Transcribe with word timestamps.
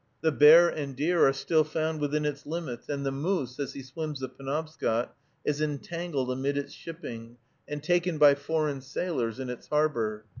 The 0.21 0.31
bear 0.31 0.67
and 0.67 0.95
deer 0.95 1.27
are 1.27 1.31
still 1.31 1.63
found 1.63 2.01
within 2.01 2.25
its 2.25 2.47
limits; 2.47 2.89
and 2.89 3.05
the 3.05 3.11
moose, 3.11 3.59
as 3.59 3.73
he 3.73 3.83
swims 3.83 4.19
the 4.19 4.29
Penobscot, 4.29 5.13
is 5.45 5.61
entangled 5.61 6.31
amid 6.31 6.57
its 6.57 6.73
shipping, 6.73 7.37
and 7.67 7.83
taken 7.83 8.17
by 8.17 8.33
foreign 8.33 8.81
sailors 8.81 9.39
in 9.39 9.51
its 9.51 9.67
harbor. 9.67 10.25